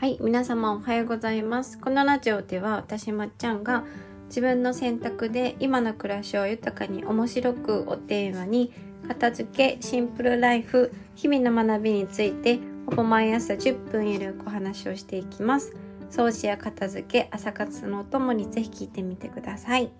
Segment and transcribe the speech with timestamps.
[0.00, 1.78] はい、皆様おはようございます。
[1.78, 3.84] このラジオでは私まっちゃんが
[4.28, 8.72] 自分の選択で今の暮らしを豊かに面白くをテーマに
[9.06, 15.76] 片付け、シンプルライフ、日々の学びについてほぼ毎朝10分ゆるくお話をしていきます。
[16.10, 19.90] 掃除や片付け、朝活のお供にぜひ聞いてみてください。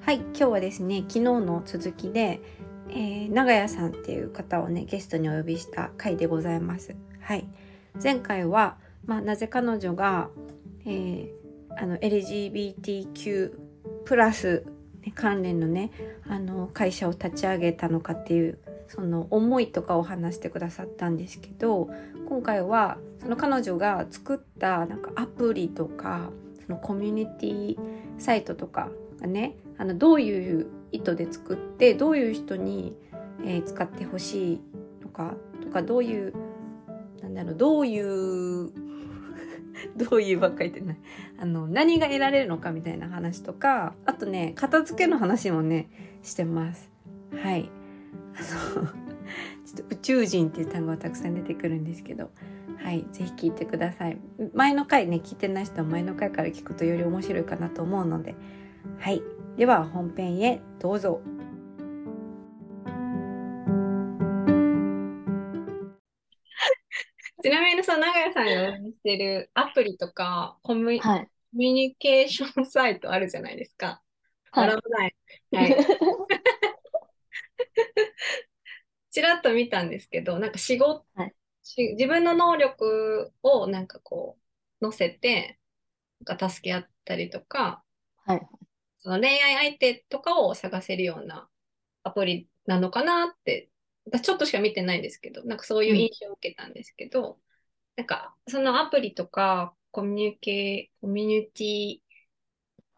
[0.00, 2.40] はい、今日はですね、昨日の続きで、
[2.88, 6.96] えー、長屋さんっていう方をね、ゲストにお呼びした回でございます。
[7.20, 7.46] はい。
[8.02, 10.30] 前回は、まあ、なぜ彼女が、
[10.84, 13.52] えー、あの LGBTQ
[14.04, 14.64] プラス
[15.14, 15.90] 関連のね
[16.28, 21.88] あの会社を立ち上げたのかっていうその思いとかを話してくださったんですけど
[22.28, 26.30] 今回はその彼女が作ったなんかアプリとか
[26.64, 27.78] そのコミュニティ
[28.18, 28.88] サイトとか
[29.20, 32.94] がねあのどういう意図で作ってどういう人に、
[33.44, 34.60] えー、使ってほしい
[35.02, 36.32] のかとかどういう
[37.22, 38.85] なんだろうどういう
[39.96, 40.98] どういうばっかり言ってない
[41.38, 45.88] あの何が得られるのかみたいな話とかあとね片付けの話もね
[46.22, 46.90] してます。
[47.32, 47.70] はい。
[48.34, 48.86] あの
[49.64, 52.30] ちょっと宇宙人っていう単語がたくさん出てくるんですけど
[52.76, 54.18] はいぜひ聞いてください。
[54.54, 58.34] 前の回ね聞いてない人は前の回から聞くとより面白いかなと思うので
[58.98, 59.22] はい。
[59.56, 61.20] では本編へどうぞ。
[67.42, 74.02] ちなみにさ、長屋さんが運営してるアプリとかコミ,、はい、コミュニケーションサイトあるじゃないですか？
[74.52, 74.68] はい。
[74.90, 75.16] ない。
[75.52, 75.76] はい。
[79.10, 84.38] ちらっと見たんですけど、なんか仕事、はい、し自分の能力をなんかこ
[84.80, 85.58] う、載せて、
[86.24, 87.82] なんか助け合ったりとか、
[88.24, 88.46] はい。
[88.98, 91.48] その恋愛相手とかを探せるような
[92.02, 93.70] アプリなのかなって
[94.10, 97.36] 私ちょっとしか見てないんですけど、なんかそういう印象を受けたんですけど、うん、
[97.96, 102.06] なんかそのアプリとかコミュニケコミュニティ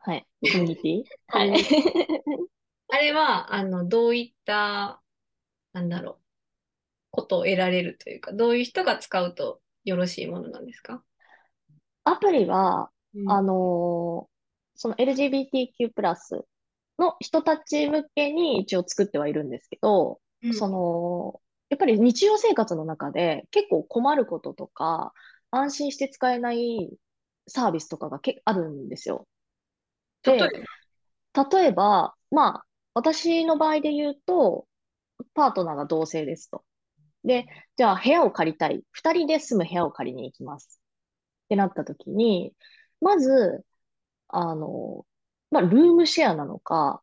[0.09, 0.27] はい。
[0.53, 1.05] コミュニティ？
[1.27, 1.53] はい。
[2.91, 5.03] あれは、あの、どういった、
[5.73, 6.17] なんだろう、
[7.11, 11.03] ことを得られるというか、どういう人が使うとよろしいものなんですか？
[12.05, 14.29] アプリは、うん、あの
[14.75, 15.91] その LGBTQ+,
[16.99, 20.21] の人たち向けに一応作ってはいるんですけど、
[20.53, 25.13] その、やっぱり日常生活の中で結構困ることとか、
[25.51, 26.91] 安心して使えない
[27.47, 29.27] サービスとかがけあるんですよ。
[30.23, 30.39] で、
[31.51, 34.67] 例えば、まあ、私の場合で言うと、
[35.35, 36.65] パートナーが同性ですと。
[37.25, 38.83] で、じゃあ部屋を借りたい。
[38.93, 40.81] 二人で住む部屋を借りに行きます。
[41.47, 42.55] ってなった時に、
[43.01, 43.65] まず、
[44.29, 45.07] あの、
[45.51, 47.03] まあ、ルームシェアなのか、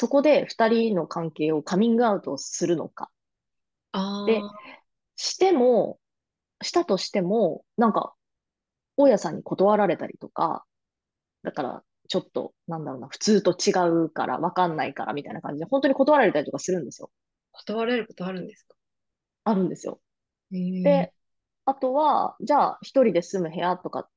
[0.00, 3.10] そこで二人の関係をカミングアウトするのか。
[4.26, 4.40] で、
[5.16, 5.98] しても、
[6.62, 8.14] したとしても、なんか、
[8.96, 10.64] 大家さんに断られたりとか、
[11.42, 13.72] だから、ちょっと、なんだろうな、普通と違
[14.04, 17.10] うから、わかんないから、みたいな感じで、本当に断られたりとかするんですよ。
[17.52, 18.74] 断られることあるんですか？
[19.44, 20.00] あるんですよ。
[20.82, 21.12] で、
[21.66, 24.08] あとは、じゃあ、一人で住む部屋とかっ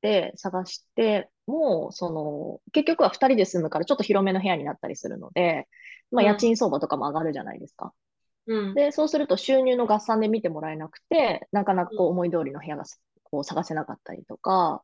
[0.00, 1.28] て探して、
[1.58, 5.68] も、その、結局は二人で住むからちょっと広めの部屋になったりするので、
[6.10, 7.92] まあ、家賃相場とかも上がるじゃないですか。
[8.46, 12.84] うん、で、そうすると収入の合算で見てもらえなくて、なかなかこう思い通りの部屋が
[13.24, 14.82] こう探せなかったりとか、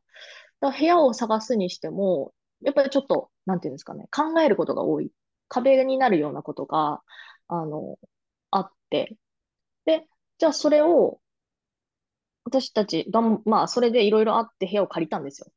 [0.61, 5.11] か部屋を探すにしても、やっぱりちょっと、なんていうんですかね、考えることが多い。
[5.47, 7.01] 壁になるようなことが、
[7.47, 7.97] あの、
[8.51, 9.15] あって、
[9.85, 10.07] で、
[10.39, 11.19] じゃあそれを、
[12.43, 15.47] 私たちが、まあ、それでいろいろあって部屋を借りたんですよ。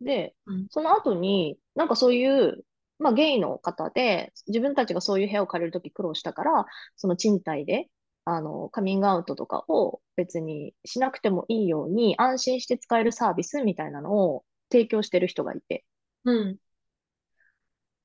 [0.00, 2.64] で、うん、その後に、なんかそういう、
[2.98, 6.66] まあゲイの方で、自分たちがそういう部屋を借りるとき苦労したから、
[6.96, 7.88] その賃貸で、
[8.24, 15.84] あの、カミングアウトとかを別にしなくてもいいように安心して使えるサービスみたいなのを提供してる人がいて。
[16.24, 16.58] うん。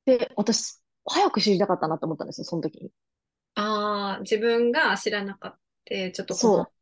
[0.05, 2.91] で、私、早く知りたかったなと思ったんですよ、その時に。
[3.55, 5.51] ああ、自分が知らなかっ
[5.85, 6.72] た、ちょっとそう。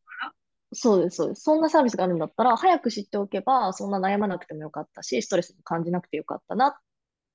[0.73, 1.41] そうです、そうです。
[1.41, 6.73] そんなサービスがあるんだったら、早く知っておけば、そんな悩まなくてもよかったし、ストレスも感じなくてよかったなっ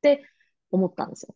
[0.00, 0.24] て
[0.70, 1.34] 思ったんですよ。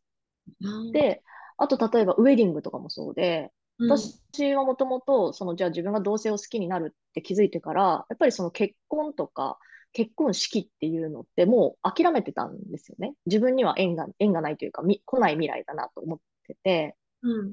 [0.92, 1.22] で、
[1.58, 9.58] あと例えばウェディングとかもそうで、私はもともと、その、じゃあ自分が同性を好きになるって気づいてから、やっぱりその結婚とか、
[9.92, 13.14] 結婚式っていうのってもう諦めてたんですよね。
[13.26, 16.96] 自分には縁が、縁がないというか、来ない未来だなと思ってて。
[17.22, 17.52] うん、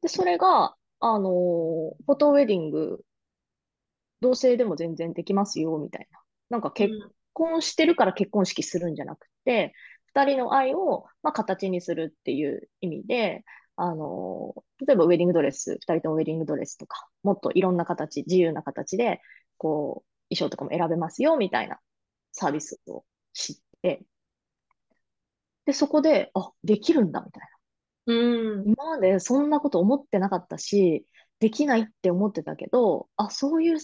[0.00, 3.04] で、それが、あのフォトウェディング
[4.20, 6.20] 同性でも全然できますよ、みたいな。
[6.50, 6.92] なんか結
[7.32, 9.74] 婚してるから結婚式するんじゃなくて、
[10.14, 13.44] 二、うん、人の愛を、まあ、形にするっていう意味で、
[13.76, 14.54] あの、
[14.84, 19.20] 例えばウェディングドレス、二人ともウェディングドレスとか、もっといろんな形、自由な形で、
[19.56, 21.78] こう、衣装とかも選べますよ、みたいな
[22.32, 24.04] サービスを知って、
[25.64, 27.42] で、そこで、あ、できるんだ、みたい
[28.06, 28.14] な。
[28.14, 28.68] うん。
[28.68, 31.06] 今までそんなこと思ってなかったし、
[31.40, 33.78] できないって思ってたけど、あ、そういう、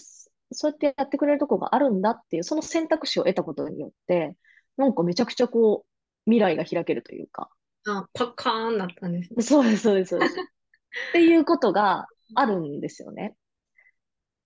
[0.54, 4.36] そうやってやってくれるとこがあるんだっていう、その選択肢を得たことによって、
[4.76, 7.50] なんかめちゃくちゃこう、未来が開けるというか。
[7.86, 9.42] あ、パッカーンなったんですね。
[9.42, 10.34] そうです、そうです、そうです。
[11.10, 13.36] っていうことがあるんですよね。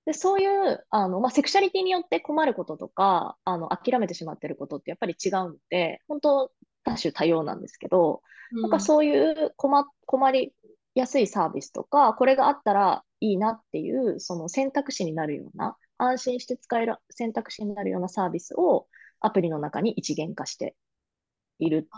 [0.06, 6.52] で、そういう、あの、まあ、セクシャリティによって困ることとか、あの、諦めてしまってることってやっぱり違うので、本当
[6.82, 8.22] 多種多様なんですけど、
[8.52, 10.54] うん、なんかそういう困、困り
[10.94, 18.86] やすいサービスとか、これがあったらいいなっていう、その選択肢になるような、安心して使える選択肢になるようなサービスを
[19.20, 20.76] アプリの中に一元化して
[21.58, 21.88] いる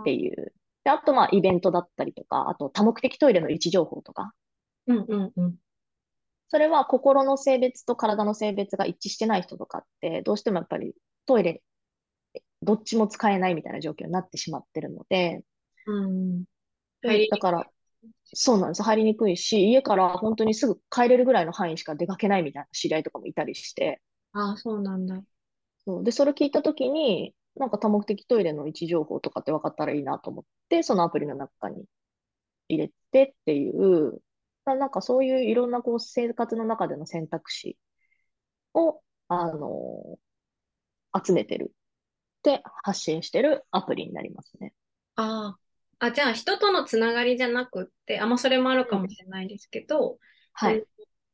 [0.00, 0.52] っていう。
[0.84, 4.32] であと、まあ、イベントだったりとか、あと多目的トイレの位置情報とか。
[4.86, 5.56] うんうんうん。
[6.48, 10.94] それは心の性別と体の性別が一致してない人とかって、どうしてもやっぱり
[11.26, 11.62] トイレ、
[12.62, 15.42] どっちも使えないみたいな状況になってしまってるので、
[15.86, 16.44] うん。
[17.02, 17.70] だから、
[18.24, 18.82] そうなんです。
[18.82, 24.00] 入りにくいし、家から本当にすぐ帰れるぐらいの範囲しか出かけないみたいな知り合いとかもいたりして。
[24.32, 25.22] ああ、そうなんだ。
[25.84, 31.84] そうで、それ聞いたときに、なんか多目的トイレの位置情報とかって分かったらいいなと思って、そのアプリの中に
[32.68, 34.22] 入れてっていう、
[34.64, 37.78] なんかそういういろんなこう生活の中での選択肢
[38.74, 44.74] を、あのー、集めてるって発信してるアプリになりますね。
[45.16, 45.67] ああ。
[45.98, 50.18] あ、じゃあ人とのつながりじゃなくって、あ、まあそれもあるかもしれないですけど、うん、
[50.52, 50.84] はい。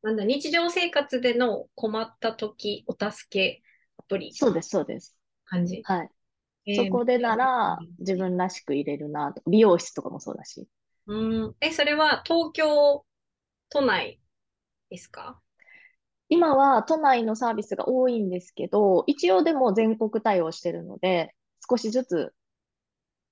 [0.01, 3.63] なんだ、日常生活での困った時、お助け
[3.97, 4.33] アプリ。
[4.33, 5.17] そうです、そうです。
[5.45, 5.81] 感じ？
[5.83, 6.09] はい。
[6.75, 10.67] そこでなら自分らしく入れるな美容室とかもそうだし。
[11.05, 11.55] うん。
[11.61, 13.05] え、それは東京
[13.69, 14.19] 都内
[14.89, 15.39] ですか？
[16.27, 21.35] 今は都内のサービスが多いんですけど、一応でも全国対応してるので、
[21.69, 22.33] 少しずつ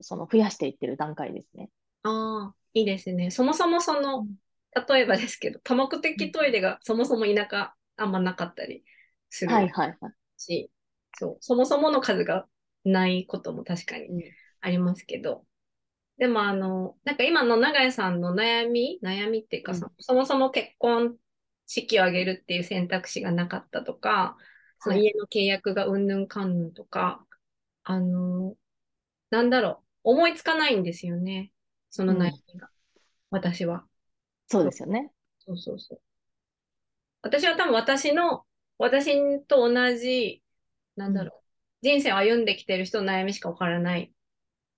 [0.04, 1.70] その増やしていってる段階ですね。
[2.04, 3.32] ああ、いいですね。
[3.32, 4.28] そもそもその、
[4.88, 8.84] 例えばですけど、多目的トイレがそもそも田舎あんまなかったり
[9.30, 10.14] するはいはいはい。
[10.38, 10.72] し、
[11.18, 12.48] そう、そもそもの数が
[12.84, 15.46] ないことも確かにありますけど、
[16.18, 21.18] でもあの、なんか今の長屋さんの悩み悩みっていうか、うん、そもそも結婚
[21.66, 24.38] 式を挙げるっていう選択肢がなかったとか、
[24.80, 27.26] その家の契約がうんぬんかんぬんとか、
[27.84, 28.56] あの、
[29.32, 31.52] なんだろう、思いつかないんですよね。
[31.90, 32.68] その悩みが。
[32.68, 32.70] うん、
[33.32, 33.86] 私は。
[34.48, 35.12] そうですよね。
[35.40, 36.02] そうそうそう。
[37.22, 38.46] 私は多分私の、
[38.78, 40.44] 私と同じ、
[40.96, 41.42] なんだろう、
[41.82, 44.14] 人生を歩んできてる人の悩みしかわからない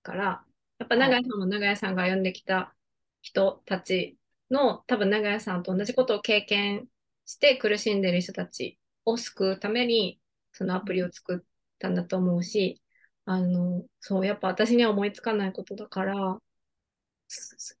[0.02, 0.44] から、
[0.78, 2.74] やっぱ長屋さんも長屋さんが歩んできた
[3.22, 4.16] 人たち
[4.50, 6.86] の、多分長屋さんと同じことを経験
[7.24, 10.20] して苦しんでる人たちを救うために、
[10.52, 11.40] そのアプリを作っ
[11.78, 12.80] たんだと思うし、
[13.26, 16.38] あの、そう、やっぱ私には思いつかないことだから、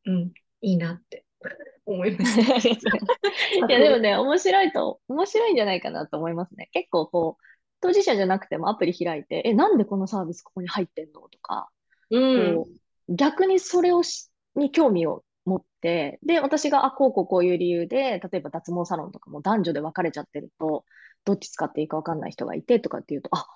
[0.06, 1.24] うん、いいなって
[1.86, 2.68] 思いました。
[3.66, 6.68] いや、でもね、面白いと、面白いんじゃないかなと思いますね。
[6.72, 7.42] 結構こう、
[7.80, 11.68] 当事者じゃなくてもアプリ開いて、え、なんでこのサービスここに入ってんのとか、
[12.10, 12.64] うん、
[13.08, 20.84] 逆にそれをしに興味を持って、で、私が、あ、こうこうこういう理由で、例えば脱毛サロンとかも男女で分かれちゃってると、
[21.24, 23.46] どっち使っていいか分かんない人がいてとかっていうと、あ、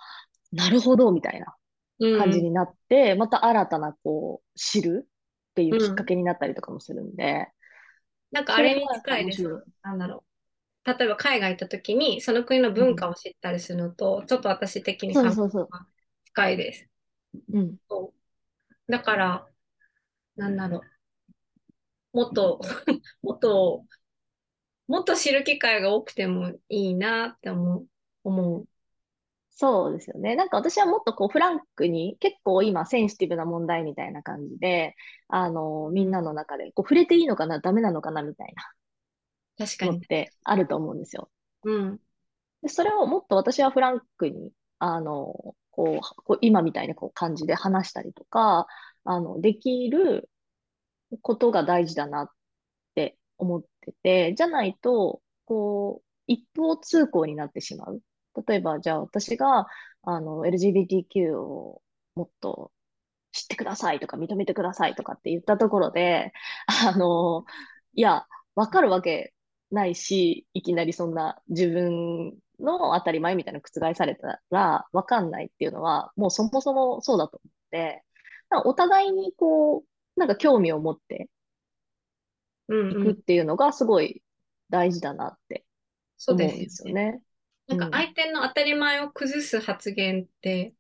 [0.53, 1.57] なるほど、みたいな
[2.01, 7.25] 感じになって、うん、また新たな、こう、知るっていうきっかけになったりとかもするんで。
[7.25, 7.47] うん、
[8.33, 9.43] なんかあれに近いです。
[9.83, 10.31] なんだろう。
[10.99, 15.87] 例えば海外行った時に、その国の文化を知ったりするのと、ちょっと私的に感覚が
[16.25, 16.89] 近いです。
[17.53, 17.77] うん。
[18.89, 19.47] だから、
[20.37, 20.83] なんだろ
[22.15, 22.17] う。
[22.17, 22.61] もっと、
[23.23, 23.85] もっと、
[24.89, 27.87] もっと知る機会が多くてもいいなって思う。
[28.25, 28.69] 思う。
[29.51, 30.37] そうですよね。
[30.37, 34.95] なんか私はもっとこうフランクに結構今センシティブな問題みたいな感じで、
[35.29, 38.63] あの、みんなの中でこう触れていいのかな、ダメなのかなみたいな
[39.59, 39.99] 確かに。
[39.99, 41.31] ってあると思うんですよ。
[41.65, 42.01] うん。
[42.63, 48.67] でそれをもっと私はフランクに、あの、こう、こう今みたいなこう感じで話したりとか、
[49.05, 50.31] あの、できる
[51.23, 52.31] ことが大事だなっ
[52.95, 58.03] て思ってて、じゃないと、こう、一方通行になってしまう。
[58.47, 59.67] 例えば、じゃあ私が、
[60.03, 61.83] あの、LGBTQ を
[62.15, 62.73] もっと
[63.33, 66.33] 知ってくださいとか認めてくださいとかって言ったところで、
[66.67, 67.45] あの、
[67.95, 69.35] いや、わかるわけ
[69.71, 78.05] ないし、いきなりそんな自分の当たり前みたいな覆されたらわかんないっていうのは、もうそもそもそうだと思って、
[78.65, 81.31] お互いにこう、なんか興味を持って
[82.89, 84.23] いくっていうのがすごい
[84.71, 85.65] 大事だなって
[86.29, 87.23] 思うんですよね。
[87.77, 90.75] なんか相手の当たり前を崩す発言って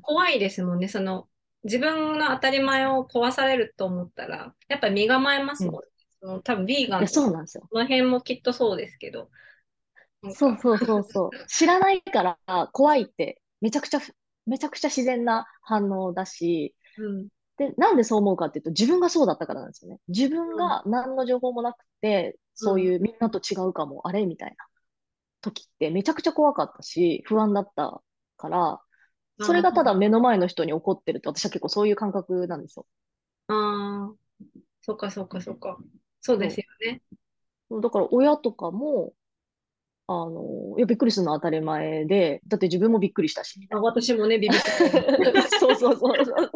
[0.00, 0.88] 怖いですもんね。
[0.88, 1.28] その
[1.64, 5.80] 自分の当たり前を壊されると思ったら、やっぱり身構えますもんね。
[6.22, 7.66] うん、その多分ビーガンそうなんですよ。
[7.70, 9.28] この辺もきっとそうですけど。
[10.32, 11.30] そうそうそうそう。
[11.48, 14.00] 知らないから怖いってめちゃくちゃ、
[14.46, 19.98] めちゃくちゃ自然な反応だし、うん、で、なんでそう思うかっていうと自分がそうだったからなんですよね。
[20.08, 24.24] 自分が何の情報もなくて、そういうみんなと違うかも、あれ？
[24.24, 24.56] みたいな
[25.46, 28.02] 時ってめちゃくちゃ怖かったし、不安だった
[28.36, 28.80] から、
[29.40, 32.86] それがただ目の前の人に起こってると、私は結構そういう感覚なんですよ。
[33.48, 34.44] ああ、
[34.82, 35.78] そっかそっかそっか。
[36.20, 37.02] そうですよね。
[37.82, 39.12] だから親とかも、
[40.08, 43.66] あの、いや、びっくりするのは当たり前で、だって自分もびっくりしたし。
[43.70, 44.70] あ私もね、ビビった。
[45.58, 46.50] そうそうそうそう。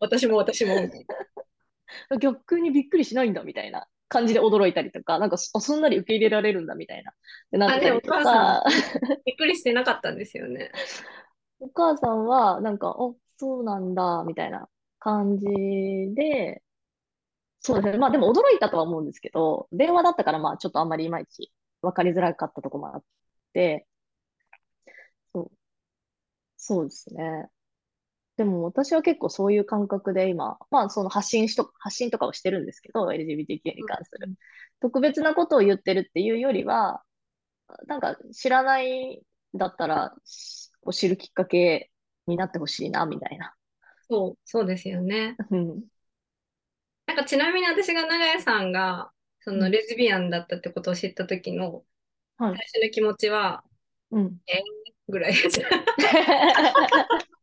[0.00, 0.74] 私も私も。
[2.20, 7.12] 逆にびっくりしないんだみたいな感じで驚いたりとか、なんかそそんなに受け入れられるんだみたいな。
[7.50, 8.64] でなったりとか。
[9.24, 10.70] びっくりしてなかったんですよね。
[11.60, 14.68] お母さんは、なんか、あ、そうなんだ、みたいな
[14.98, 15.46] 感じ
[16.14, 16.62] で、
[17.60, 17.98] そうですね。
[17.98, 21.50] まあでも驚いたとは思うんですけど、電話だったからまあちょっとあんまりいまいち
[21.82, 23.04] 分かりづらかったところもあっ
[23.54, 23.86] て、
[25.32, 25.50] そう。
[26.56, 27.48] そうですね。
[28.36, 34.34] でも私は結構そういう感覚で今、まあその発信しと、発信とかをしてるんですけど、LGBTQ に関する。
[34.80, 37.02] 特別なことを言ってるっていうよりは、
[37.86, 39.22] なんか知らない
[39.54, 40.14] だったら、
[40.82, 41.90] を知るきっかけ
[42.26, 43.54] になってほしいな、みたいな。
[44.08, 45.36] そう、そうですよね。
[45.50, 45.84] うん。
[47.06, 51.84] なんかちなみに私が長屋さんが、そのレズビアンだったってことを知った時の、
[52.38, 53.62] 最初の気持ちは、
[54.10, 54.62] うん、え
[55.08, 55.60] ぐらいです。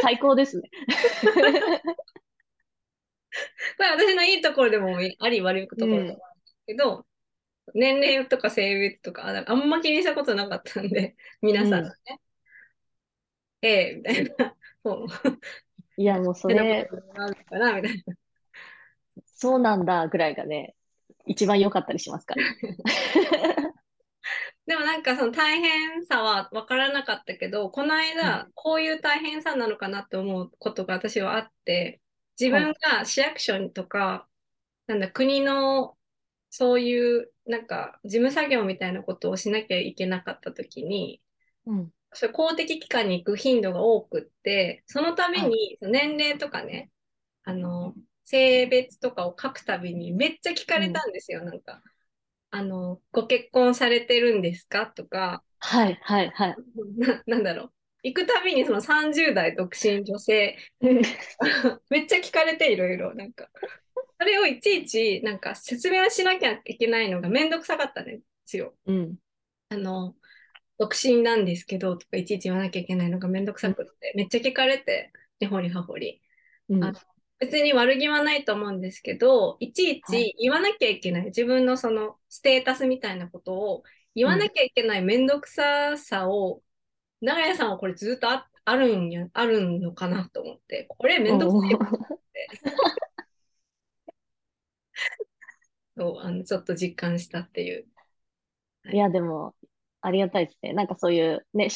[0.00, 0.70] 最高ですね。
[3.76, 11.90] これ私のいいところでもあり悪いところでもあるんですけど、うん、年齢とか性別とかあんま気にしたことなかったんで、 皆さんね。
[13.62, 14.56] うん、ええみたいな。
[14.82, 15.06] そう。
[15.96, 16.86] いや、もうそれ。
[16.86, 16.96] か
[17.58, 18.14] なみたいな。
[19.24, 20.74] そうなんだぐらいがね、
[21.26, 22.42] 一番良かったりしますから。
[24.70, 32.00] でもなんかその大変さは分からなかったけど、この間、こういう大変さなのかなって思うことが私はあって、
[32.38, 34.28] 自分が市役所とか、
[34.86, 35.96] なんだ、国の
[36.50, 41.20] そういうなんか事務作業みたいなことをしなきゃいけなかった時に、
[41.66, 46.92] うん、それ公的機関に行く頻度が多くって、そのために年齢とかね、
[47.42, 51.82] あの、性別とかを書くたびにめっちゃ聞かれたんですよ、うん、なんか。
[52.50, 54.86] あの、ご結婚されてるんですか？
[54.86, 55.42] とか。
[55.58, 56.56] はいはいはい。
[56.98, 57.72] ななんだろう。
[58.02, 63.50] 行くたびにその30代独身女性めっちゃ聞かれていろいろなんか
[64.18, 68.74] それをいちいちなんか説明しなきゃいけないのがめんどくさかったんですよ。
[68.86, 69.16] うん、
[69.68, 70.14] あの、
[70.78, 76.22] 独身なんですけどとかいちいち言わなきゃいけないのがめんどくさくって、めっちゃ聞かれて、根掘り葉掘り。
[76.68, 76.98] うん、あの
[77.40, 83.82] 別に悪気はないと思うんですけど、いちいち言わなきゃいけない、はい、自分のそのステータスみたいなことを
[84.14, 86.62] 言わなきゃいけないめんどくささを、
[87.22, 92.48] 長屋さんはこれずっとああるんや、あるのかなと思って、これめんどくさいと思って。
[95.96, 97.86] そう、あの、ちょっと実感したっていう。
[98.92, 99.54] いや、でも、
[100.02, 100.74] ありがたいですね。
[100.74, 101.68] なんかそういうね、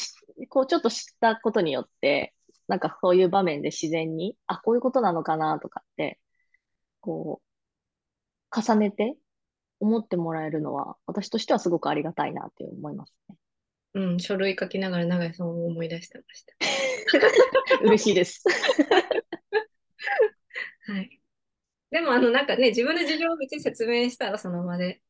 [0.49, 2.34] こうちょっと知ったことによって、
[2.67, 6.19] なんかそういう場面で自然に、あ、こういうことなのかなとかって、
[7.01, 9.15] こう、重ねて
[9.79, 13.35] 思ってもらえるのは、私としてはすごくありがたいなって思いますね。
[13.95, 16.53] うん、書類書きながら長井さんを思い出してました。
[17.81, 18.43] 嬉しいです。
[20.87, 21.21] はい。
[21.91, 25.01] でもあのなんかね、自分の事情を別に説明したらその場で、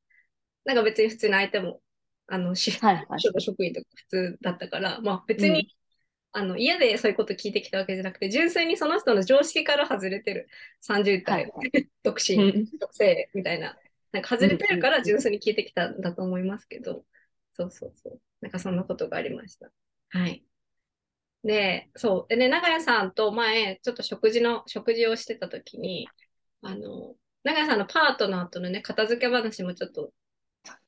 [0.65, 1.81] なんか別に普通に相手も、
[2.27, 5.67] あの、し、はいはい、職員とか普通だったから、まあ別に、うん、
[6.37, 10.49] あの嫌でそういうこと聞いてきたわけじゃなくて、純粋にその人の常識から外れてる
[10.81, 13.77] 30代、はい、独身、女性みたいな、
[14.11, 17.05] なんか外れてるから純粋に聞いてきたんだと思いますけど、
[17.53, 18.19] そうそうそう。
[18.41, 19.71] なんかそんなことがありました。
[20.09, 20.43] はい。
[21.45, 22.27] で、そう。
[22.27, 26.09] でね、長屋さんと前、ちょっと食事の、食事をしてた時に、
[26.63, 30.11] あの、長屋さんのパートナーとのね、片付け話もちょっと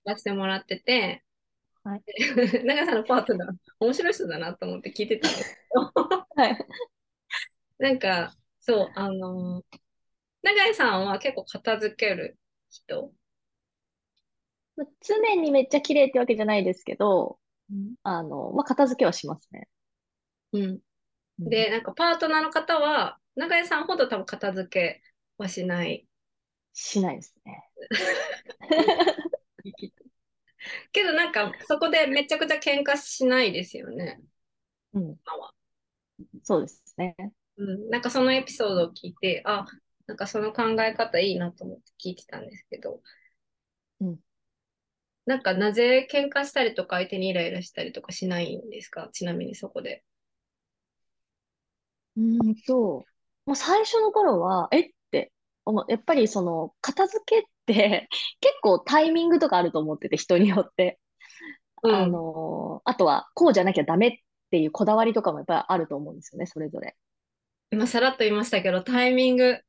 [0.03, 1.23] 出してもらってて、
[1.87, 2.03] はい、
[2.65, 5.81] 長屋さんのパートナー、面白い人だなと思って聞いてたんですけど、
[6.35, 6.67] はい、
[7.79, 9.63] なんか、そう、あの、
[10.41, 12.37] 長屋さんは結構片付ける
[12.69, 13.13] 人？
[15.01, 17.39] 常にめっちゃ綺麗ってわけじゃないですけど、
[17.71, 19.69] うん、あの、まあ、片付けはしますね。
[20.51, 20.79] うん。
[21.39, 25.01] で、なんかパートナーの方は、長屋さんほど多分片付け
[25.37, 26.05] はしない。
[26.73, 27.63] しないですね。
[30.91, 34.21] けどなんかそこでめちゃくちゃ喧嘩しないですよね。
[34.93, 35.03] うん。
[35.03, 35.51] 今は。
[36.43, 37.15] そうですね。
[37.57, 37.89] うん。
[37.89, 39.65] なんかそのエピソードを聞いて、あ、
[40.07, 43.01] なんかその考え方いいなと思って聞いてたんですけど、
[44.01, 44.19] うん。
[45.25, 49.09] なんかなぜ喧嘩したりとか相手にイライラしたりとかしないんですか？
[49.11, 50.03] ちなみにそこで。
[52.15, 53.05] うんと、
[53.45, 54.79] もう最初の頃は、え？
[54.79, 55.31] って
[55.65, 58.07] 思う、やっぱりその、片付けって結
[58.61, 60.99] 構タイミングとかあると思ってて、人によって。
[61.83, 64.11] うん、あの、あとは、こうじゃなきゃダメっ
[64.49, 66.95] ていうこだわりとかもやっぱりあると思うんですよね、それぞれ。
[67.71, 69.59] 今さらっと言いましたけど、タイミング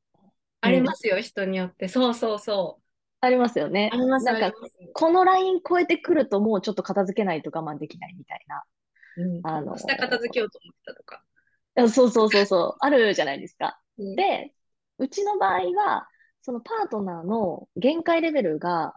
[0.61, 1.87] ありますよ、うん、人によって。
[1.87, 2.83] そうそうそう。
[3.21, 3.89] ありますよね。
[3.91, 4.53] ありますなんか、
[4.93, 8.63] このライン超えてくるともうちょっと片付けないと我慢できないみたいな。
[9.17, 11.23] うん、あの下片付けようと思ってたとか。
[11.75, 13.79] そうそうそうそう、あるじゃないですか。
[13.97, 14.53] うん、で、
[14.97, 16.07] うちの場合は、
[16.49, 18.95] そのパートナーの限界レベルが、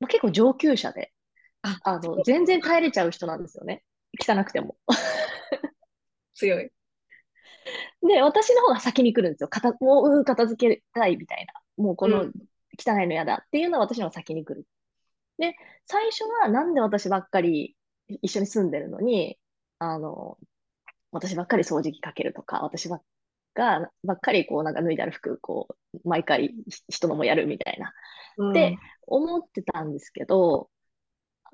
[0.00, 1.14] まあ、結構上級者で、
[1.62, 3.82] ああの、全然耐えれちゃう人なんですよね。
[4.20, 4.76] 汚くても。
[6.34, 6.70] 強い。
[8.06, 9.48] で、私の方が先に来るんですよ。
[9.48, 11.54] 片もう片付けたいみたいな。
[11.82, 12.20] もうこの
[12.78, 14.66] 汚いの嫌だっていうのは私の方が先に来る。
[15.38, 17.78] で、最初はなんで私ばっかり
[18.20, 19.38] 一緒に住んでるのに、
[19.78, 20.36] あの、
[21.12, 23.02] 私ばっかり掃除機かけるとか、私ばっ
[23.54, 26.54] がばっかりこうなんか脱いである服、こう、毎回
[26.88, 27.92] 人のもやるみたいな、
[28.50, 30.70] って思ってたんですけど、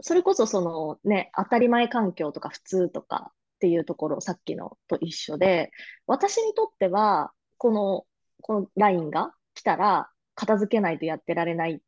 [0.00, 5.70] それこそそのね、当たり前環境とか普通とかっていうところ、さっきのと一緒で、
[6.06, 8.06] 私にとっては、この、
[8.42, 11.80] このラインが来たら、片付けないとやってられないっ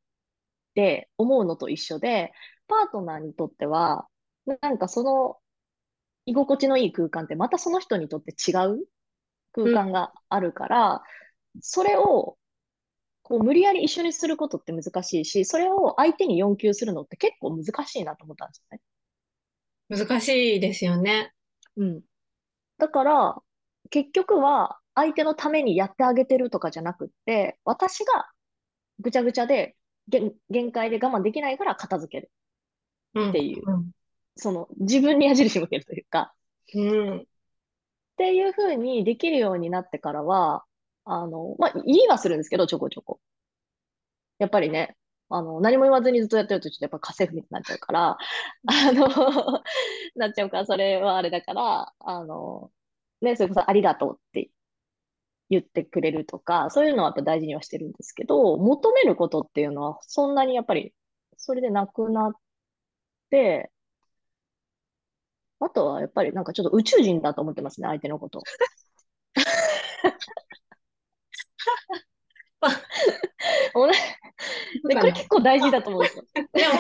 [0.75, 2.33] て思うのと一緒で、
[2.69, 4.07] パートナーにとっては、
[4.47, 5.39] なんかその
[6.27, 8.87] 居心地のいい空間ってまたその人にとって違う
[9.53, 11.03] 空間があるから、
[11.55, 12.37] うん、それを
[13.23, 18.79] こう無理やり一緒にすることって難しいし、それを相手に要求するのって結構難しいなと思ったんですよ
[19.99, 20.07] ね。
[20.07, 21.33] 難しいですよね。
[21.77, 22.03] うん。
[22.79, 23.37] だから、
[23.91, 28.31] 結局は相手のためにやってあげてるとかじゃなくって、私が
[28.99, 29.77] ぐちゃぐちゃで
[30.09, 32.31] 限界で我慢できないから片付ける
[33.29, 33.91] っていう、うんうん、
[34.37, 36.35] その自分に矢印向けるというか、
[36.75, 37.27] うん、
[38.13, 40.65] っていうふうにできるようになってからは、
[41.05, 43.21] あの、まあ、言いはするんですけど、ちょこちょこ。
[44.39, 44.97] やっぱりね、
[45.29, 48.19] あの、何も言わずにずっとやってると、ちょっとやっぱ家政婦みたいになっちゃうから、
[48.67, 49.63] あの
[50.17, 52.71] なっちゃうから、それはあれだから、あの、
[53.23, 54.51] ね、それこそありがとうって
[55.51, 60.95] 言ってくれるとか、そういうのはやっぱ大事にはしてるんですけど、求めることっていうのは、そんなにやっぱり、
[61.37, 62.33] それでなくなっ
[63.31, 63.71] て、
[65.65, 68.43] あとはやっぱりなんかちょっと宇宙人だと思ってますね、相手のこと。
[74.89, 76.25] でこれ結構大事だと思うんですよ。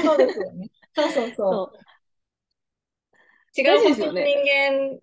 [0.02, 0.70] そうですよね。
[0.94, 1.78] そうそうそう。
[3.60, 5.00] 違う人間っ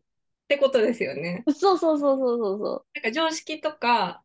[0.48, 1.44] てことですよね。
[1.56, 2.86] そうそうそうそうそうそう。
[2.96, 4.24] なんか常識とか、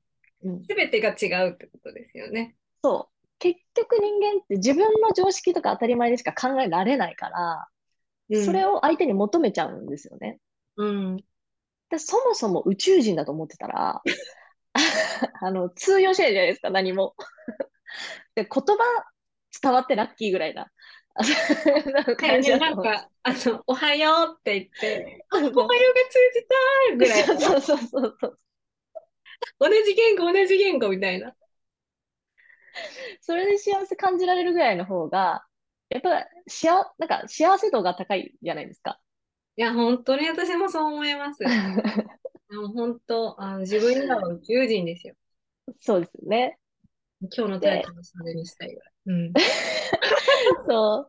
[0.67, 2.57] すべてが違うってことですよね。
[2.83, 3.15] そう。
[3.39, 7.69] 結局人間って自分の常識とか当たり前でしか考えられないから、
[8.45, 10.39] それを相手に求めちゃうんですよね。
[10.77, 11.17] うん。
[11.91, 14.03] でそもそも宇宙人だと思ってたら、
[15.41, 17.15] あの、通用しないじゃないですか、何も。
[18.35, 18.77] で、言葉
[19.63, 20.71] 伝わってラッキーぐらいな。
[22.19, 27.25] 感じなんか、あの、おはようって言って、おはようが通じたぐらい。
[27.25, 28.39] そうそうそうそう。
[29.61, 31.35] 同じ言語、同じ言語みたいな。
[33.21, 35.45] それで幸せ感じられるぐらいの方が、
[35.91, 36.69] やっぱ幸、
[36.99, 39.01] なんか幸せ度が高いじゃないですか。
[39.57, 41.39] いや、本当に私もそう思います。
[42.51, 45.15] でも本当、あの自分には宇宙人ですよ。
[45.81, 46.59] そうですよね。
[47.21, 48.93] 今日のタイトルそれにしたいぐらい。
[49.07, 49.33] うん、
[50.69, 51.09] そ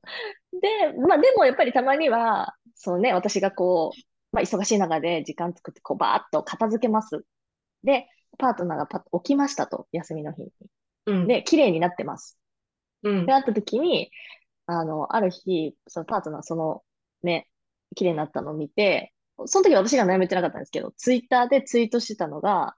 [0.53, 0.59] う。
[0.61, 3.99] で、まあでもやっぱりたまには、そうね、私がこう、
[4.31, 7.25] まあ忙しい中で時間作ってこうバーッと片付けます。
[7.83, 8.07] で、
[8.38, 10.51] パートナーがパッと起きましたと、休みの日に。
[11.07, 12.38] うん、で、綺麗になってます。
[13.03, 14.11] うん、で、会った時に、
[14.67, 16.84] あの、ある日、そのパートナー、その
[17.23, 17.49] ね、
[17.95, 19.13] 綺麗になったのを見て、
[19.45, 22.75] その時私が悩めてなかったんですけど、ツイッターでツイートしてたのが、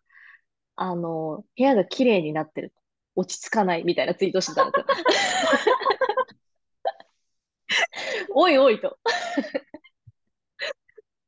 [0.75, 2.73] あの、部屋が綺麗になってる。
[3.15, 4.85] 落ち着かないみたいなツイートしてたんですよ。
[8.33, 8.97] おいおいと。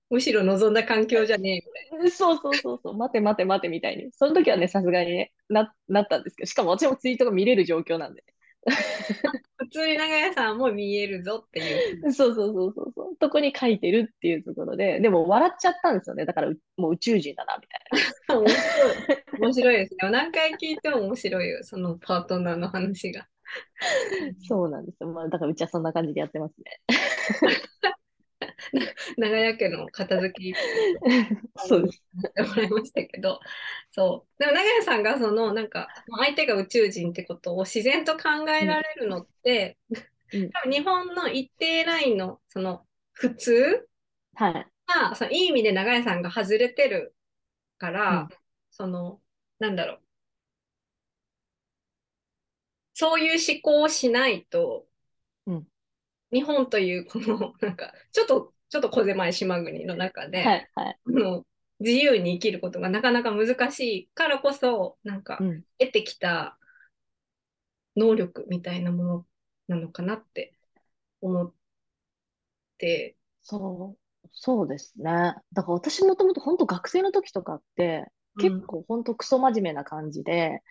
[0.10, 2.12] むしろ望んだ環境じゃねえみたいな。
[2.12, 4.12] そうそうそうそう、待て待て待てみたいに。
[4.12, 8.24] その時はね、さすがにね、な、なったんですけど、しかも私もツイートが見れる状況なんで。
[9.58, 12.12] 普通に長屋さんも見えるぞっていう。
[12.13, 13.17] そうそうそうそうそう。
[13.17, 16.26] とこに書いてるっていうところで、でも笑っちゃったんですよね。
[16.26, 17.82] だからもう宇宙人だな、みたい
[18.28, 18.39] な。
[18.39, 19.41] 面白い。
[19.41, 20.10] 面白いですね。
[20.12, 23.28] 何回聞いても面白いよ、そのパートナーの話が。
[24.48, 25.10] そうなんですよ。
[25.10, 26.82] まあ、だからうちはそんな感じでやってますね。
[29.17, 30.60] 長屋家の片付け
[31.56, 32.04] そうです。
[32.38, 33.39] もらいましたけど、
[33.91, 34.39] そう。
[34.39, 35.88] でも長屋さんがその、なんか、
[36.19, 39.78] 相手が宇宙人ってことを自然と考えられるのって、
[40.32, 43.89] うん多分日本の一定ラインの、その、普通
[44.34, 44.71] はい。
[44.88, 47.15] が、そのいい意味で長屋さんが外れてる
[47.80, 48.39] から、うん
[48.71, 49.21] その、
[49.60, 50.04] なんだろう。
[52.93, 54.88] そういう思考をしないと、うん
[56.31, 60.69] 日本というこの、 なんか、ちょっと、ちょっと小狭い島国の中で、はい。
[60.75, 60.99] はい。
[61.05, 61.45] あの
[61.79, 65.63] 自由に生きることがなかなか難しいからこそ、なんかうん。
[65.77, 66.57] 得てきた
[67.95, 69.25] 能力みたいなもの
[69.67, 70.53] なのかなって
[71.21, 71.53] 思っ
[72.77, 75.35] て、そう、そうですね。
[75.53, 80.61] だから私もともと本当学生の時とかって、結構本当クソ真面目な感じで、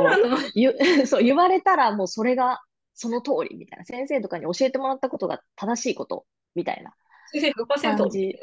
[0.00, 0.74] うなの、のゆ
[1.06, 2.60] そう言われたらもうそれが
[2.94, 6.26] その通りみたいな、先生とかに教えてもらったことが正しいこと。
[6.54, 6.94] みたいな。
[7.32, 8.38] 先生100%感じ。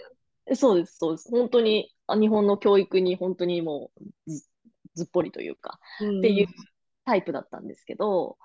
[0.54, 1.30] そうです、そうです。
[1.30, 3.92] 本当にあ日本の教育に本当にも
[4.28, 4.46] うず、
[4.96, 6.48] ずっぽりというか、っっていう
[7.06, 8.38] タイプだったんですけど、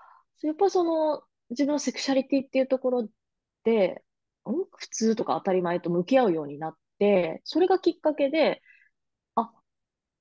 [0.42, 3.08] やっぱその自分のセクシャリティっていうところ
[3.64, 4.02] で、
[4.48, 8.62] ん普通とか当たり前と向き合うようになって、それがきっかけで、
[9.34, 9.50] あ、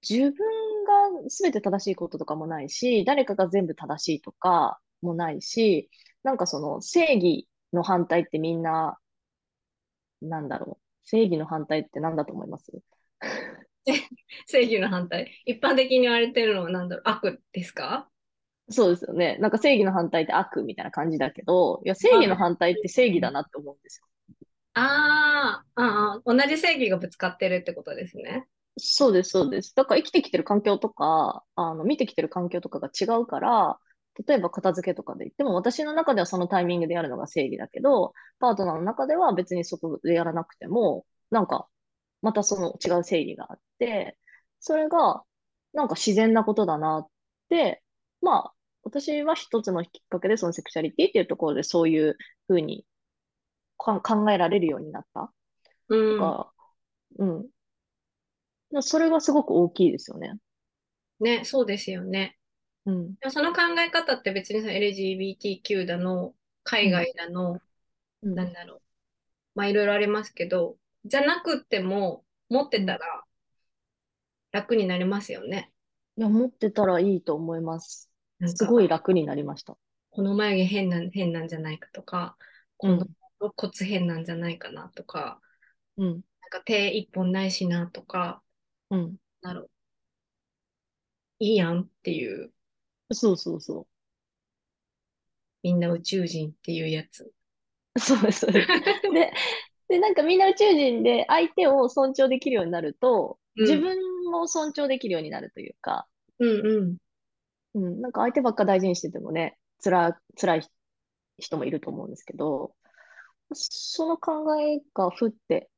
[0.08, 5.90] 自分が全て正しいこととかもないし、誰かが全部正しいとかもないし、
[6.24, 8.98] なんかその正義の反対ってみんな、
[10.22, 11.08] なんだろう。
[11.08, 12.72] 正義の反対って何だと思います？
[14.48, 15.32] 正義の反対。
[15.46, 18.10] 一般的に言われてるのは何だろう、悪ですか？
[18.70, 19.38] そうですよね。
[19.38, 24.08] なんか正義の反対って悪みたいな感じだけど、いや、正義の反対って正義だなって思うんですよ。
[24.74, 28.48] あーあー、同じ正義がぶつかってるってことですね。
[28.78, 29.74] そうです、そうです。
[29.76, 33.80] だから生きてきてる環境とか、あの、見てきてる環境とかが違うから、
[34.28, 41.68] 例えば片付けとかで言っても、私の中ではそのタイミングでやるのが正義だけど、パートナーの中では別にそこでやらなくても、なんか、
[42.22, 44.18] またその違う正義があって、
[44.60, 45.24] それが、
[45.74, 47.08] なんか自然なことだなっ
[47.50, 47.84] て、
[48.22, 52.86] まあ、私は一つのきっかけで、そのセクシャリティっていうところでそういうふうに
[53.78, 55.32] か考えられるようになった。
[55.90, 56.18] うん。
[56.20, 56.48] が、
[57.20, 57.46] うん。
[58.74, 60.34] だそれがすごく大きいですよね。
[61.20, 62.38] ね、そうですよね。
[62.86, 63.16] うん。
[63.30, 67.62] その考え方って別にその LGBTQ だの、海外だの、
[68.24, 68.82] うんなんだろう。
[69.56, 73.26] まあいろいろありますけど、じゃなくっても持ってたら
[74.52, 75.72] 楽になりますよね。
[76.18, 78.10] いや、持ってたらいいと思います。
[78.46, 79.78] すごい楽になりました。
[80.12, 82.38] この眉毛変なん、変なんじゃないかとか、
[82.78, 83.10] このうん。
[83.40, 85.42] 肋骨変なんじゃないかなとか、
[85.98, 86.24] うん。
[86.42, 88.42] なんか手一本ないしなとか、
[88.90, 89.18] うん。
[89.42, 89.70] なる。
[91.40, 92.52] いいやんっていう、
[93.16, 93.88] そうそうそ
[95.64, 97.32] みんな宇宙人っていうやつ。
[97.96, 98.00] う。
[98.00, 98.68] そうです、そうです。
[99.12, 99.34] で、
[99.90, 103.98] で、なんかみんな宇宙人で相手を尊重できるようになると、うん自分
[104.32, 106.08] も尊重できるようになるというか、
[106.40, 106.98] うんうん。
[107.74, 110.70] うん、なんか相手ばっか大事にしててもね、つら、辛い
[111.38, 112.76] 人もいると思うんですけど、
[113.54, 115.70] その考えがふって、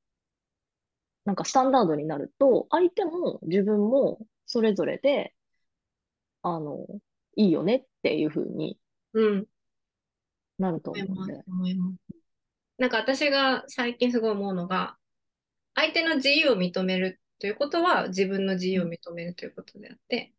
[1.26, 5.36] なんかスタンダードになると、相手も自分もそれぞれで、
[6.42, 6.88] あの、
[7.38, 8.78] いいよねっていうふうに
[9.14, 9.46] うん。
[10.60, 11.44] なると思います思うんで。
[11.48, 11.98] 思います。
[12.78, 14.98] なんか私が最近すごい思うのが、
[15.76, 20.34] 相手の自由を認めるということは自分の自由を認めるということであって、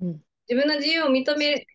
[0.00, 0.22] うん。
[0.48, 1.66] 自分の自由を認め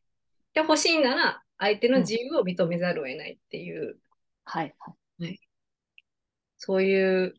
[0.53, 3.97] てほしいなら、相手の自由を認めざるを得ないっていう、
[4.43, 4.93] はい、は
[5.25, 5.39] い。
[6.57, 7.33] そういう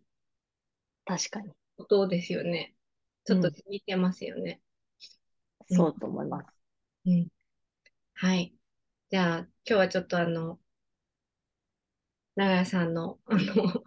[1.05, 1.53] 確かに。
[1.77, 2.75] ことですよね。
[3.25, 4.61] ちょっとうん似てますよね。
[5.71, 6.56] うんそうと思います。
[7.07, 7.29] うん。
[8.15, 8.55] はい。
[9.11, 10.61] じゃあ、今日はちょっとあの、
[12.35, 13.83] 長屋さんの、あの、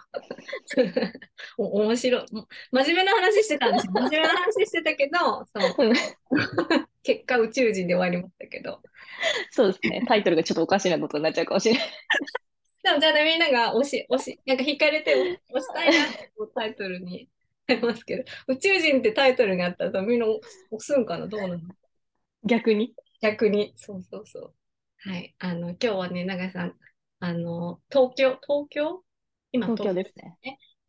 [1.58, 3.94] お面白い、も真面目な話してたんですよ。
[3.96, 5.94] 真面目な話してたけど、そう、うん
[7.04, 8.82] 結果宇宙人で終わりましたけど。
[9.52, 10.04] そうですね。
[10.08, 11.90] タイトルがちょっとおかしなことになっちゃうかもしれない。
[12.84, 17.30] でも、じゃあね、みんなが押し、押し、なんか惹かれて押押したいなってタイトルに
[17.68, 20.40] ありますけど、宇宙人ってタイトルがあったらみんな押
[20.80, 21.28] すんかな？
[21.28, 21.60] どうなの？
[22.44, 22.94] 逆に？
[23.22, 23.74] 逆に。
[23.76, 24.54] そうそうそう。
[25.10, 25.36] はい。
[25.40, 26.76] あの、今日はね、長井さん、
[27.20, 29.04] あの、東京、東京？
[29.52, 30.38] 今、東京ですね。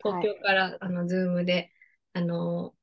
[0.02, 1.70] 東京から、あの、ズームで、
[2.12, 2.74] あの、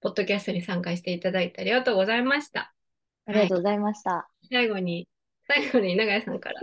[0.00, 2.74] ポッドキャストに参加していただいてありがとうございました。
[3.26, 4.28] ありがとうございました。
[4.50, 5.08] 最後に、
[5.48, 6.60] 最後に長井さんから。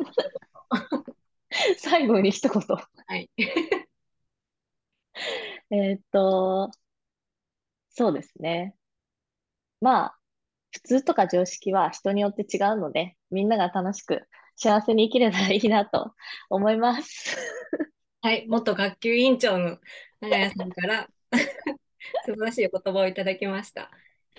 [1.79, 2.61] 最後に一言。
[2.61, 3.29] はい。
[5.71, 6.71] えーっと、
[7.89, 8.75] そうですね。
[9.79, 10.20] まあ、
[10.71, 16.13] 普通とか常識は人によって違うので、みんなが楽しく幸せに生きればいいなと
[16.49, 17.37] 思います。
[18.21, 19.79] はい、元学級委員長の
[20.21, 21.09] 長屋さんから
[22.25, 23.91] 素晴らしい言葉をいただきました。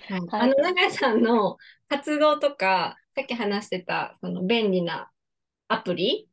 [0.07, 5.11] はい、あの長屋さんの活動とか、さっき話してたその便利な
[5.67, 6.29] アプリ、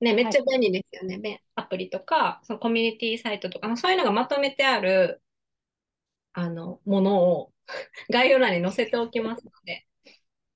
[0.00, 1.18] ね、めっちゃ便利ですよね。
[1.22, 5.22] はい、アプリとか、そのコミュニティサイトとか、そういうのがまとめてある
[6.32, 7.52] あのものを
[8.10, 9.86] 概要欄に載せておきますので、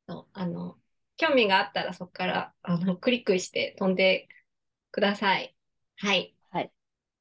[0.09, 0.79] そうあの
[1.17, 4.29] 興味があったらそこからあのクリックして飛んで
[4.91, 5.55] ください。
[5.97, 6.35] はい。
[6.51, 6.73] はい。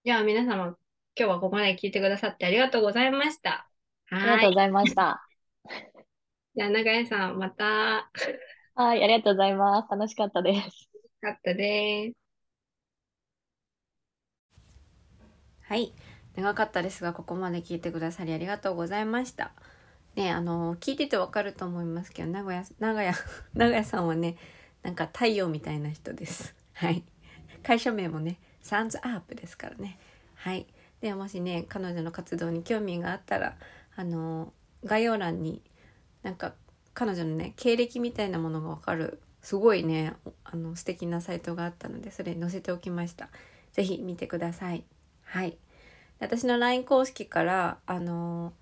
[0.03, 0.77] では皆様、今
[1.15, 3.69] 日はここまで聞いてくださってありがとうございました。
[4.07, 4.21] はい。
[4.21, 5.27] ありがとうございました。
[6.55, 8.11] じゃあ、長江さん、また。
[8.75, 9.91] はい、ありがとうございます。
[9.91, 10.59] 楽しかったです。
[10.59, 10.81] 楽し
[11.21, 12.15] かったです。
[15.61, 15.93] はい。
[16.35, 19.53] 長かったですが、ここまで聞いてくださりありがとうございました。
[20.15, 23.13] ね、あの、聞いててわかると思いますけど、名古屋、名古屋、
[23.53, 24.37] 名古屋さんはね、
[24.83, 26.55] なんか太陽みたいな人です。
[26.73, 27.03] はい。
[27.63, 29.97] 会社名もね、サンズアップですからね。
[30.35, 30.67] はい。
[31.01, 33.57] で、もしね、彼女の活動に興味があったら、
[33.95, 35.61] あの、概要欄に
[36.23, 36.53] なんか
[36.93, 43.29] 彼女のね、経歴みたいなものがわかる、すごいね、あの、素敵なサイトがあったので、それ載せておきました。
[43.71, 44.85] 是非見てください。
[45.23, 45.57] はい。
[46.19, 48.53] 私の LINE 公式からあの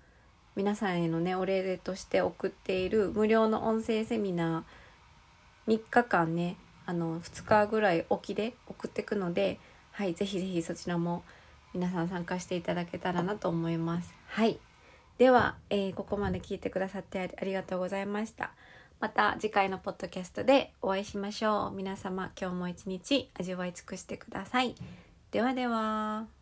[0.54, 9.58] 皆さんへのねお礼として送っている無料の音声セミナー3日間ねあの2日ぐらい沖で送ってくので
[9.92, 11.22] はい是非是非そちらも
[11.74, 14.12] 皆さん参加していただけたらなと思います。
[14.28, 14.58] はい。
[15.18, 18.52] では、えー、ここまで聞いてくださってありがとうございました。
[19.00, 21.70] また次回のポッドキャストでお会いしましょう。
[21.74, 24.74] 皆様今日も一日味わい尽くしてください。
[25.30, 26.41] ではでは。